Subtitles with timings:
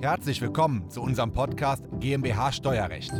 [0.00, 3.10] Herzlich willkommen zu unserem Podcast GmbH Steuerrecht.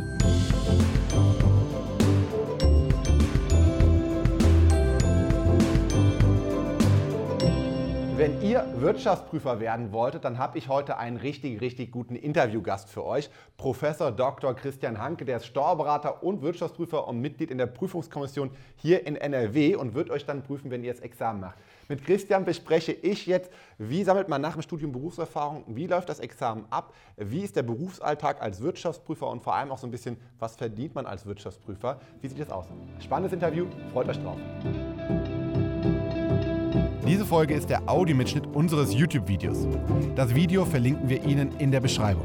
[8.19, 13.05] Wenn ihr Wirtschaftsprüfer werden wolltet, dann habe ich heute einen richtig, richtig guten Interviewgast für
[13.05, 13.29] euch.
[13.55, 14.53] Professor Dr.
[14.55, 19.77] Christian Hanke, der ist Steuerberater und Wirtschaftsprüfer und Mitglied in der Prüfungskommission hier in NRW
[19.77, 21.55] und wird euch dann prüfen, wenn ihr das Examen macht.
[21.87, 26.19] Mit Christian bespreche ich jetzt, wie sammelt man nach dem Studium Berufserfahrung, wie läuft das
[26.19, 30.17] Examen ab, wie ist der Berufsalltag als Wirtschaftsprüfer und vor allem auch so ein bisschen,
[30.39, 32.65] was verdient man als Wirtschaftsprüfer, wie sieht das aus.
[32.99, 34.35] Spannendes Interview, freut euch drauf.
[37.09, 39.67] Diese Folge ist der Audiomitschnitt unseres YouTube-Videos.
[40.15, 42.23] Das Video verlinken wir Ihnen in der Beschreibung.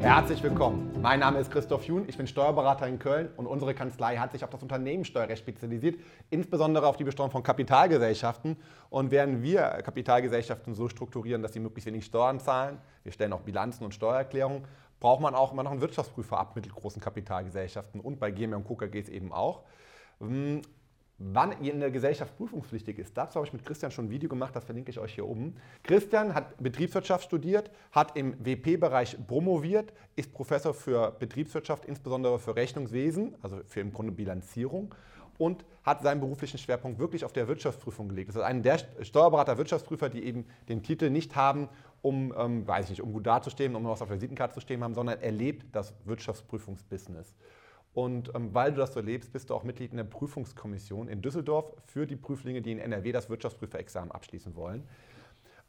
[0.00, 0.90] Herzlich willkommen.
[1.00, 4.42] Mein Name ist Christoph Jun, ich bin Steuerberater in Köln und unsere Kanzlei hat sich
[4.42, 6.00] auf das Unternehmenssteuerrecht spezialisiert,
[6.30, 8.56] insbesondere auf die Besteuerung von Kapitalgesellschaften.
[8.88, 13.42] Und während wir Kapitalgesellschaften so strukturieren, dass sie möglichst wenig Steuern zahlen, wir stellen auch
[13.42, 14.64] Bilanzen und Steuererklärungen,
[14.98, 19.08] braucht man auch immer noch einen Wirtschaftsprüfer ab mittelgroßen Kapitalgesellschaften und bei GmbH und KKGs
[19.10, 19.62] eben auch.
[21.22, 23.14] Wann in der Gesellschaft prüfungspflichtig ist.
[23.14, 25.54] Dazu habe ich mit Christian schon ein Video gemacht, das verlinke ich euch hier oben.
[25.82, 33.34] Christian hat Betriebswirtschaft studiert, hat im WP-Bereich promoviert, ist Professor für Betriebswirtschaft, insbesondere für Rechnungswesen,
[33.42, 34.94] also für im Grunde Bilanzierung
[35.36, 38.28] und hat seinen beruflichen Schwerpunkt wirklich auf der Wirtschaftsprüfung gelegt.
[38.30, 41.68] Das ist einer der Steuerberater Wirtschaftsprüfer, die eben den Titel nicht haben,
[42.02, 44.82] um, ähm, weiß ich nicht, um gut dazustehen, um was auf der Visitenkarte zu stehen
[44.82, 47.34] haben, sondern er lebt das Wirtschaftsprüfungsbusiness.
[47.92, 51.22] Und ähm, weil du das so lebst, bist du auch Mitglied in der Prüfungskommission in
[51.22, 54.86] Düsseldorf für die Prüflinge, die in NRW das Wirtschaftsprüferexamen abschließen wollen.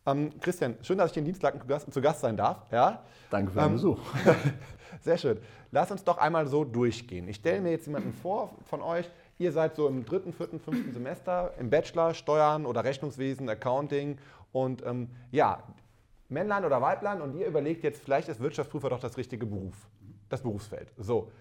[0.06, 2.66] Ähm, Christian, schön, dass ich den Dienstag zu Gast sein darf.
[2.72, 3.04] Ja?
[3.30, 4.00] Danke für den ähm, Besuch.
[5.02, 5.40] Sehr schön.
[5.72, 7.28] Lass uns doch einmal so durchgehen.
[7.28, 9.10] Ich stelle mir jetzt jemanden vor von euch.
[9.38, 14.18] Ihr seid so im dritten, vierten, fünften Semester im Bachelor, Steuern oder Rechnungswesen, Accounting.
[14.52, 15.64] Und ähm, ja,
[16.30, 17.22] Männlein oder Weiblein.
[17.22, 19.76] Und ihr überlegt jetzt, vielleicht ist Wirtschaftsprüfer doch das richtige Beruf,
[20.30, 20.92] das Berufsfeld.
[20.98, 21.32] So.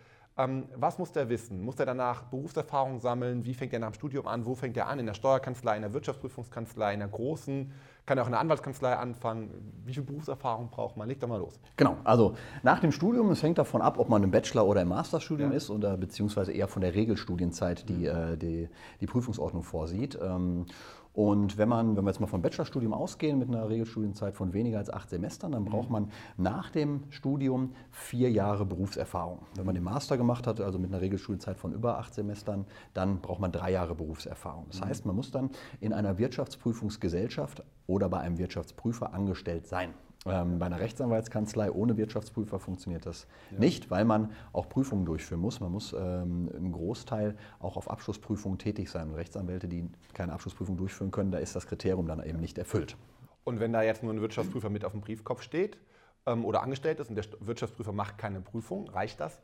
[0.41, 1.62] Ähm, was muss der wissen?
[1.62, 3.45] Muss er danach Berufserfahrung sammeln?
[3.45, 4.46] Wie fängt er nach dem Studium an?
[4.46, 4.98] Wo fängt er an?
[4.98, 7.73] In der Steuerkanzlei, in der Wirtschaftsprüfungskanzlei, in der großen?
[8.06, 9.51] Kann er auch in der Anwaltskanzlei anfangen?
[9.84, 11.08] Wie viel Berufserfahrung braucht man?
[11.08, 11.61] Leg doch mal los.
[11.77, 14.89] Genau, also nach dem Studium, es hängt davon ab, ob man im Bachelor- oder im
[14.89, 15.56] Masterstudium ja.
[15.56, 18.39] ist, oder beziehungsweise eher von der Regelstudienzeit, die mhm.
[18.39, 18.68] die,
[19.01, 20.18] die Prüfungsordnung vorsieht.
[20.20, 20.67] Ähm,
[21.12, 24.78] und wenn, man, wenn wir jetzt mal vom Bachelorstudium ausgehen mit einer Regelstudienzeit von weniger
[24.78, 25.92] als acht Semestern, dann braucht mhm.
[25.92, 29.40] man nach dem Studium vier Jahre Berufserfahrung.
[29.56, 33.20] Wenn man den Master gemacht hat, also mit einer Regelstudienzeit von über acht Semestern, dann
[33.20, 34.66] braucht man drei Jahre Berufserfahrung.
[34.68, 34.84] Das mhm.
[34.84, 35.50] heißt, man muss dann
[35.80, 39.94] in einer Wirtschaftsprüfungsgesellschaft oder bei einem Wirtschaftsprüfer angestellt sein.
[40.27, 43.58] Ähm, bei einer Rechtsanwaltskanzlei ohne Wirtschaftsprüfer funktioniert das ja.
[43.58, 45.61] nicht, weil man auch Prüfungen durchführen muss.
[45.61, 49.08] Man muss ähm, im Großteil auch auf Abschlussprüfungen tätig sein.
[49.08, 52.97] Und Rechtsanwälte, die keine Abschlussprüfung durchführen können, da ist das Kriterium dann eben nicht erfüllt.
[53.45, 55.79] Und wenn da jetzt nur ein Wirtschaftsprüfer mit auf dem Briefkopf steht
[56.27, 59.41] ähm, oder angestellt ist und der Wirtschaftsprüfer macht keine Prüfung, reicht das?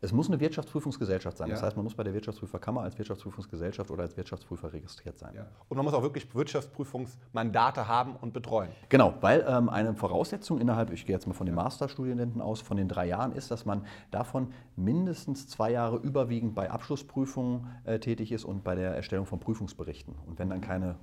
[0.00, 1.48] Es muss eine Wirtschaftsprüfungsgesellschaft sein.
[1.48, 1.54] Ja.
[1.54, 5.34] Das heißt, man muss bei der Wirtschaftsprüferkammer als Wirtschaftsprüfungsgesellschaft oder als Wirtschaftsprüfer registriert sein.
[5.34, 5.46] Ja.
[5.68, 8.70] Und man muss auch wirklich Wirtschaftsprüfungsmandate haben und betreuen.
[8.88, 12.76] Genau, weil ähm, eine Voraussetzung innerhalb, ich gehe jetzt mal von den Masterstudienenden aus, von
[12.76, 18.32] den drei Jahren ist, dass man davon mindestens zwei Jahre überwiegend bei Abschlussprüfungen äh, tätig
[18.32, 20.14] ist und bei der Erstellung von Prüfungsberichten.
[20.26, 20.96] Und wenn dann keine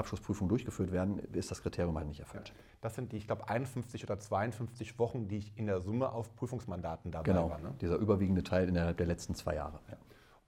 [0.00, 2.52] Abschlussprüfungen durchgeführt werden, ist das Kriterium halt nicht erfüllt.
[2.80, 6.34] Das sind die, ich glaube, 51 oder 52 Wochen, die ich in der Summe auf
[6.34, 7.58] Prüfungsmandaten dabei genau, war.
[7.58, 9.80] Genau, dieser überwiegende Teil innerhalb der letzten zwei Jahre.
[9.90, 9.96] Ja.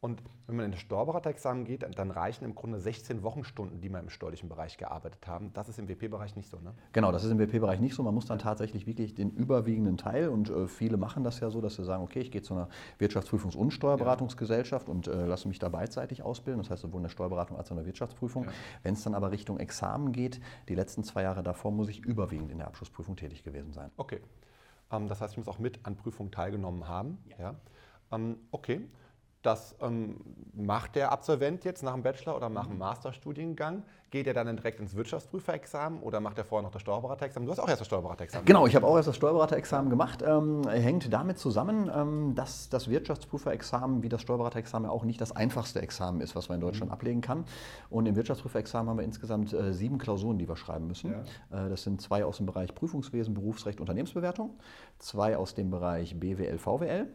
[0.03, 4.03] Und wenn man in das Steuerberaterexamen geht, dann reichen im Grunde 16 Wochenstunden, die man
[4.03, 5.53] im steuerlichen Bereich gearbeitet haben.
[5.53, 6.75] Das ist im WP-Bereich nicht so, ne?
[6.93, 8.03] Genau, das ist im WP-Bereich nicht so.
[8.03, 11.61] Man muss dann tatsächlich wirklich den überwiegenden Teil und äh, viele machen das ja so,
[11.61, 12.69] dass sie sagen, okay, ich gehe zu einer
[12.99, 14.93] Wirtschaftsprüfungs- und Steuerberatungsgesellschaft ja.
[14.93, 16.61] und äh, lasse mich da beidseitig ausbilden.
[16.61, 18.47] Das heißt sowohl in der Steuerberatung als auch in der Wirtschaftsprüfung.
[18.47, 18.51] Ja.
[18.83, 22.51] Wenn es dann aber Richtung Examen geht, die letzten zwei Jahre davor muss ich überwiegend
[22.51, 23.93] in der Abschlussprüfung tätig gewesen sein.
[23.97, 24.21] Okay.
[24.91, 27.19] Ähm, das heißt, ich muss auch mit an Prüfungen teilgenommen haben.
[27.39, 27.55] Ja.
[28.11, 28.81] Ähm, okay.
[29.43, 30.17] Das ähm,
[30.55, 32.79] macht der Absolvent jetzt nach dem Bachelor oder nach dem mhm.
[32.79, 33.83] Masterstudiengang.
[34.11, 37.47] Geht er dann direkt ins Wirtschaftsprüferexamen oder macht er vorher noch das Steuerberaterexamen?
[37.47, 40.23] Du hast auch erst das Steuerberaterexamen Genau, ich habe auch erst das Steuerberaterexamen gemacht.
[40.23, 45.81] Ähm, hängt damit zusammen, ähm, dass das Wirtschaftsprüferexamen wie das Steuerberaterexamen auch nicht das einfachste
[45.81, 46.95] Examen ist, was man in Deutschland mhm.
[46.95, 47.45] ablegen kann.
[47.91, 51.15] Und im Wirtschaftsprüferexamen haben wir insgesamt äh, sieben Klausuren, die wir schreiben müssen.
[51.51, 51.67] Ja.
[51.67, 54.51] Äh, das sind zwei aus dem Bereich Prüfungswesen, Berufsrecht, Unternehmensbewertung,
[54.99, 57.09] zwei aus dem Bereich BWL, VWL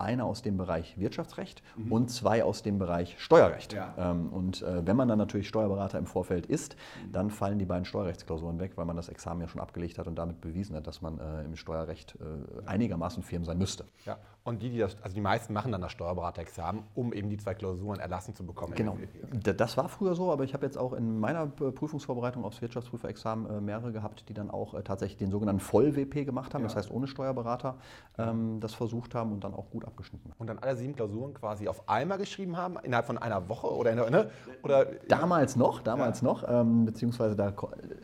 [0.00, 1.92] einer aus dem Bereich Wirtschaftsrecht mhm.
[1.92, 3.72] und zwei aus dem Bereich Steuerrecht.
[3.72, 3.94] Ja.
[3.98, 7.12] Ähm, und äh, wenn man dann natürlich Steuerberater im Vorfeld ist, mhm.
[7.12, 10.16] dann fallen die beiden Steuerrechtsklausuren weg, weil man das Examen ja schon abgelegt hat und
[10.16, 13.84] damit bewiesen hat, dass man äh, im Steuerrecht äh, einigermaßen firm sein müsste.
[14.04, 14.18] Ja.
[14.42, 17.54] Und die, die das, also die meisten machen dann das Steuerberaterexamen, um eben die zwei
[17.54, 18.74] Klausuren erlassen zu bekommen.
[18.74, 18.96] Genau.
[19.32, 23.60] Das war früher so, aber ich habe jetzt auch in meiner Prüfungsvorbereitung aufs Wirtschaftsprüferexamen äh,
[23.60, 26.68] mehrere gehabt, die dann auch äh, tatsächlich den sogenannten Voll-WP gemacht haben, ja.
[26.68, 27.76] das heißt ohne Steuerberater
[28.18, 30.38] ähm, das versucht haben und dann auch gut abgeschnitten haben.
[30.38, 33.92] Und dann alle sieben Klausuren quasi auf einmal geschrieben haben, innerhalb von einer Woche oder,
[33.92, 34.30] in, ne?
[34.62, 36.26] oder Damals noch, damals ja.
[36.26, 37.52] noch, ähm, beziehungsweise da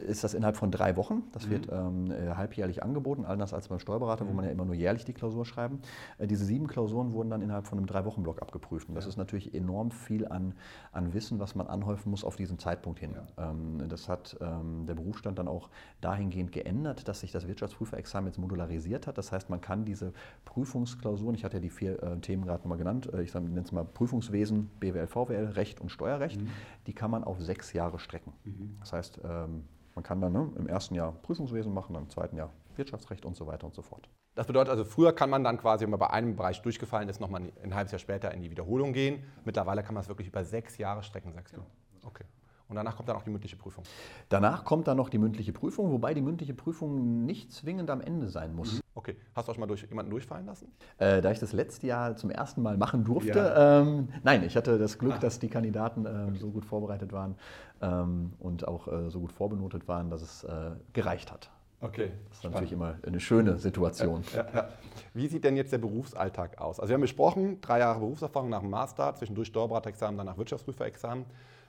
[0.06, 1.22] ist das innerhalb von drei Wochen.
[1.32, 1.50] Das mhm.
[1.50, 4.28] wird ähm, äh, halbjährlich angeboten, anders als beim Steuerberater, mhm.
[4.28, 5.80] wo man ja immer nur jährlich die Klausur schreiben.
[6.26, 8.88] Äh, diese sieben Klausuren wurden dann innerhalb von einem Drei-Wochen-Block abgeprüft.
[8.88, 9.10] Und das ja.
[9.10, 10.54] ist natürlich enorm viel an,
[10.92, 13.14] an Wissen, was man anhäufen muss auf diesen Zeitpunkt hin.
[13.14, 13.50] Ja.
[13.50, 15.70] Ähm, das hat ähm, der Berufsstand dann auch
[16.00, 19.18] dahingehend geändert, dass sich das Wirtschaftsprüferexamen jetzt modularisiert hat.
[19.18, 20.12] Das heißt, man kann diese
[20.44, 23.72] Prüfungsklausuren, ich hatte ja die vier äh, Themen gerade nochmal genannt, äh, ich nenne es
[23.72, 26.48] mal Prüfungswesen, BWL, VWL, Recht und Steuerrecht, mhm.
[26.86, 28.32] die kann man auf sechs Jahre strecken.
[28.44, 28.76] Mhm.
[28.80, 29.64] Das heißt, ähm,
[29.94, 33.36] man kann dann ne, im ersten Jahr Prüfungswesen machen, dann im zweiten Jahr Wirtschaftsrecht und
[33.36, 34.08] so weiter und so fort.
[34.36, 37.20] Das bedeutet also, früher kann man dann quasi, wenn man bei einem Bereich durchgefallen ist,
[37.20, 39.24] nochmal ein halbes Jahr später in die Wiederholung gehen.
[39.44, 41.62] Mittlerweile kann man es wirklich über sechs Jahre strecken, sagst du.
[42.04, 42.24] Okay.
[42.68, 43.84] Und danach kommt dann auch die mündliche Prüfung.
[44.28, 48.28] Danach kommt dann noch die mündliche Prüfung, wobei die mündliche Prüfung nicht zwingend am Ende
[48.28, 48.74] sein muss.
[48.74, 48.80] Mhm.
[48.94, 49.16] Okay.
[49.34, 50.70] Hast du auch schon mal durch, jemanden durchfallen lassen?
[50.98, 53.80] Äh, da ich das letzte Jahr zum ersten Mal machen durfte, ja.
[53.80, 55.18] ähm, nein, ich hatte das Glück, ah.
[55.18, 56.38] dass die Kandidaten okay.
[56.38, 57.36] so gut vorbereitet waren
[57.80, 61.50] ähm, und auch äh, so gut vorbenotet waren, dass es äh, gereicht hat.
[61.80, 62.10] Okay.
[62.28, 62.54] Das ist Spannend.
[62.54, 64.24] natürlich immer eine schöne Situation.
[64.34, 64.68] Ja, ja.
[65.12, 66.80] Wie sieht denn jetzt der Berufsalltag aus?
[66.80, 71.26] Also wir haben besprochen, drei Jahre Berufserfahrung nach dem Master, zwischendurch Steuerberaterexamen, danach Wirtschaftsprüferexamen.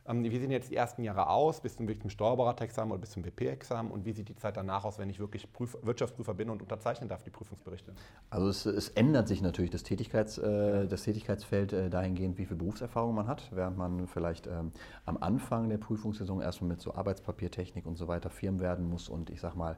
[0.08, 3.92] Ähm, wie sehen jetzt die ersten Jahre aus, bis zum, Steuerberaterexamen oder bis zum WP-Examen
[3.92, 7.10] und wie sieht die Zeit danach aus, wenn ich wirklich Prüf Wirtschaftsprüfer bin und unterzeichnen
[7.10, 7.94] darf, die Prüfungsberichte?
[8.30, 12.58] Also es, es ändert sich natürlich das, Tätigkeits, äh, das Tätigkeitsfeld äh, dahingehend, wie viel
[12.58, 14.72] Berufserfahrung man hat, während man vielleicht ähm,
[15.06, 19.30] am Anfang der Prüfungssaison erstmal mit so Arbeitspapiertechnik und so weiter firm werden muss und
[19.30, 19.78] ich sag mal,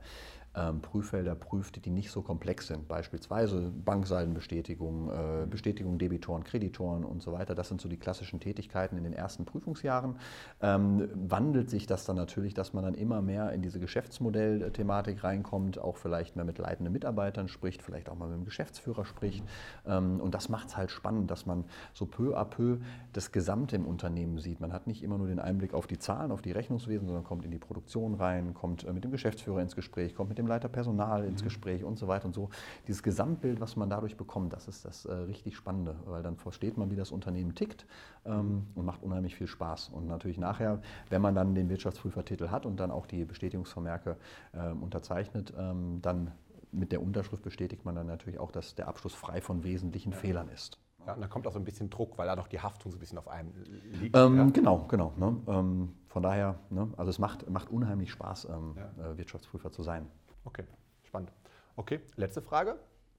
[0.82, 2.88] Prüffelder prüft, die nicht so komplex sind.
[2.88, 7.56] Beispielsweise Banksaldenbestätigung, äh, Bestätigung Debitoren, Kreditoren und so weiter.
[7.56, 10.16] Das sind so die klassischen Tätigkeiten in den ersten Prüfungsjahren.
[10.62, 15.80] Ähm, wandelt sich das dann natürlich, dass man dann immer mehr in diese Geschäftsmodellthematik reinkommt,
[15.80, 19.44] auch vielleicht mehr mit leitenden Mitarbeitern spricht, vielleicht auch mal mit dem Geschäftsführer spricht.
[19.86, 22.80] Ähm, und das macht es halt spannend, dass man so peu à peu
[23.14, 24.60] das Gesamte im Unternehmen sieht.
[24.62, 27.46] Man hat nicht immer nur den Einblick auf die Zahlen, auf die Rechnungswesen, sondern kommt
[27.46, 30.70] in die Produktion rein, kommt äh, mit dem Geschäftsführer ins Gespräch, kommt mit dem Leiter
[30.70, 31.46] Personal ins mhm.
[31.46, 32.50] Gespräch und so weiter und so.
[32.88, 36.78] Dieses Gesamtbild, was man dadurch bekommt, das ist das äh, richtig Spannende, weil dann versteht
[36.78, 37.86] man, wie das Unternehmen tickt
[38.26, 39.90] ähm, und macht unheimlich viel Spaß.
[39.90, 44.18] Und natürlich nachher, wenn man dann den Wirtschaftsprüfertitel hat und dann auch die Bestätigungsvermerke
[44.54, 46.32] äh, unterzeichnet, ähm, dann
[46.72, 50.18] mit der Unterschrift bestätigt man dann natürlich auch, dass der Abschluss frei von wesentlichen ja.
[50.18, 50.80] Fehlern ist.
[51.08, 52.98] Ja, und da kommt auch so ein bisschen Druck, weil da noch die Haftung so
[52.98, 53.52] ein bisschen auf einem
[54.00, 54.16] liegt.
[54.16, 54.44] Ähm, ja?
[54.46, 55.14] Genau, genau.
[55.18, 55.38] Ne?
[55.48, 56.92] Ähm, von daher, ne?
[56.98, 59.12] also es macht, macht unheimlich Spaß, ähm, ja.
[59.12, 60.08] äh, Wirtschaftsprüfer zu sein.
[60.44, 60.64] Okay,
[61.04, 61.32] spannend.
[61.76, 62.78] Okay, letzte Frage.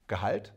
[0.09, 0.53] Gehalt.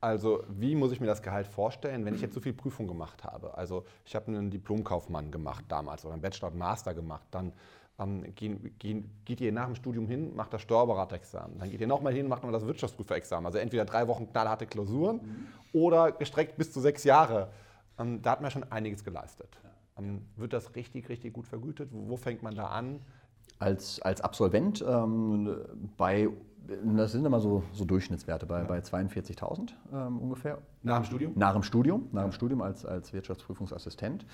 [0.00, 3.24] Also wie muss ich mir das Gehalt vorstellen, wenn ich jetzt so viel Prüfung gemacht
[3.24, 3.56] habe?
[3.56, 7.26] Also ich habe einen Diplomkaufmann gemacht damals oder einen Bachelor und Master gemacht.
[7.30, 7.52] Dann
[7.98, 11.58] ähm, gehen, gehen, geht ihr nach dem Studium hin, macht das Steuerberaterexamen.
[11.58, 13.46] Dann geht ihr nochmal hin, macht nochmal das Wirtschaftsprüferexamen.
[13.46, 15.46] Also entweder drei Wochen knallharte Klausuren mhm.
[15.72, 17.50] oder gestreckt bis zu sechs Jahre.
[17.98, 19.56] Ähm, da hat man schon einiges geleistet.
[19.62, 19.70] Ja.
[20.36, 21.90] Wird das richtig, richtig gut vergütet?
[21.92, 23.00] Wo, fängt man da an?
[23.62, 25.56] als, als Absolvent ähm,
[25.96, 26.28] bei,
[26.96, 28.64] das sind immer so, so Durchschnittswerte, bei, ja.
[28.64, 30.58] bei 42.000 ähm, ungefähr.
[30.82, 31.32] Nach dem Studium?
[31.36, 34.26] Nach dem Studium, nach dem Studium als, als Wirtschaftsprüfungsassistent.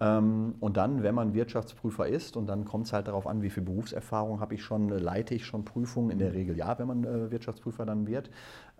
[0.00, 3.50] Ähm, und dann, wenn man Wirtschaftsprüfer ist, und dann kommt es halt darauf an, wie
[3.50, 7.04] viel Berufserfahrung habe ich schon, leite ich schon Prüfungen, in der Regel ja, wenn man
[7.04, 8.30] äh, Wirtschaftsprüfer dann wird,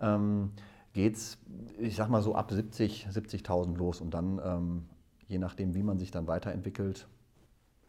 [0.01, 0.51] ähm,
[0.93, 1.37] geht es,
[1.79, 4.85] ich sag mal so ab 70, 70.000 los und dann, ähm,
[5.27, 7.07] je nachdem, wie man sich dann weiterentwickelt,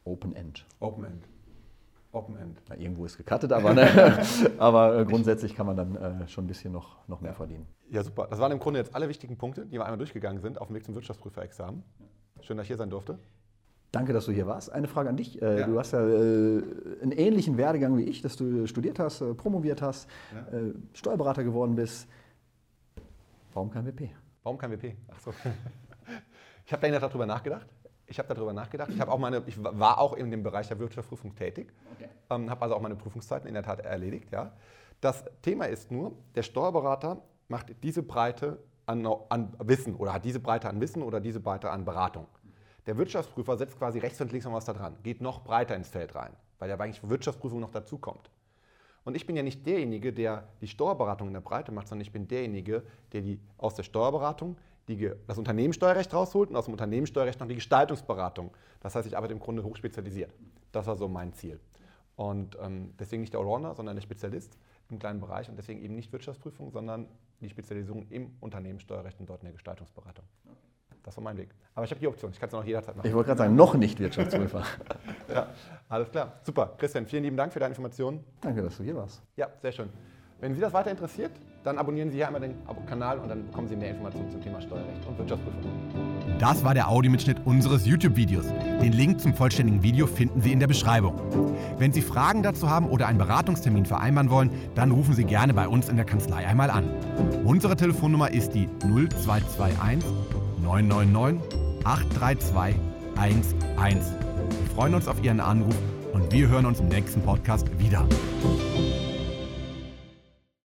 [0.04, 0.66] Open End.
[0.80, 1.28] Open End.
[2.12, 2.62] Open End.
[2.68, 4.22] Na, irgendwo ist gecuttet, aber, ne?
[4.58, 7.66] aber äh, grundsätzlich kann man dann äh, schon ein bisschen noch, noch mehr verdienen.
[7.90, 8.26] Ja, super.
[8.30, 10.76] Das waren im Grunde jetzt alle wichtigen Punkte, die wir einmal durchgegangen sind auf dem
[10.76, 11.82] Weg zum Wirtschaftsprüferexamen.
[12.40, 13.18] Schön, dass ich hier sein durfte.
[13.92, 14.72] Danke, dass du hier warst.
[14.72, 15.40] Eine Frage an dich.
[15.42, 15.66] Äh, ja.
[15.66, 16.62] Du hast ja äh,
[17.02, 20.60] einen ähnlichen Werdegang wie ich, dass du studiert hast, promoviert hast, ja.
[20.94, 22.08] Steuerberater geworden bist.
[23.52, 24.10] Warum kein WP?
[24.42, 24.96] Warum kein WP?
[25.08, 25.32] Ach so.
[26.68, 27.66] Ich habe da darüber nachgedacht
[28.08, 28.90] ich habe darüber nachgedacht.
[28.90, 32.08] Ich, auch meine, ich war auch in dem Bereich der Wirtschaftsprüfung tätig, okay.
[32.30, 34.32] ähm, habe also auch meine Prüfungszeiten in der Tat erledigt.
[34.32, 34.52] Ja.
[35.00, 40.40] Das Thema ist nur, der Steuerberater macht diese Breite an, an, Wissen oder hat diese
[40.40, 42.26] Breite an Wissen oder diese Breite an Beratung.
[42.86, 45.90] Der Wirtschaftsprüfer setzt quasi rechts und links noch was da dran, geht noch breiter ins
[45.90, 48.30] Feld rein, weil ja eigentlich Wirtschaftsprüfung noch dazukommt.
[49.04, 52.12] Und ich bin ja nicht derjenige, der die Steuerberatung in der Breite macht, sondern ich
[52.12, 54.56] bin derjenige, der die aus der Steuerberatung
[54.88, 58.50] die, das Unternehmenssteuerrecht rausholt und aus dem Unternehmenssteuerrecht noch die Gestaltungsberatung.
[58.80, 60.32] Das heißt, ich arbeite im Grunde hochspezialisiert.
[60.72, 61.60] Das war so mein Ziel.
[62.16, 64.58] Und ähm, deswegen nicht der Allrounder, sondern der Spezialist
[64.90, 67.06] im kleinen Bereich und deswegen eben nicht Wirtschaftsprüfung, sondern
[67.40, 70.24] die Spezialisierung im Unternehmenssteuerrecht und dort in der Gestaltungsberatung.
[71.08, 71.48] Das war mein Weg.
[71.74, 73.06] Aber ich habe die Option, ich kann es noch jederzeit machen.
[73.06, 74.62] Ich wollte gerade sagen, noch nicht Wirtschaftsprüfer.
[75.34, 75.46] ja,
[75.88, 76.34] alles klar.
[76.42, 76.74] Super.
[76.76, 78.22] Christian, vielen lieben Dank für deine Informationen.
[78.42, 79.22] Danke, dass du hier warst.
[79.34, 79.88] Ja, sehr schön.
[80.38, 81.30] Wenn Sie das weiter interessiert,
[81.64, 84.60] dann abonnieren Sie hier einmal den Kanal und dann bekommen Sie mehr Informationen zum Thema
[84.60, 85.62] Steuerrecht und Wirtschaftsprüfung.
[86.38, 88.46] Das war der Audiomitschnitt unseres YouTube-Videos.
[88.82, 91.18] Den Link zum vollständigen Video finden Sie in der Beschreibung.
[91.78, 95.68] Wenn Sie Fragen dazu haben oder einen Beratungstermin vereinbaren wollen, dann rufen Sie gerne bei
[95.68, 96.84] uns in der Kanzlei einmal an.
[97.46, 101.40] Unsere Telefonnummer ist die 0221 999
[101.84, 102.76] 832
[103.16, 103.54] 11.
[103.80, 105.74] Wir freuen uns auf Ihren Anruf
[106.12, 108.06] und wir hören uns im nächsten Podcast wieder.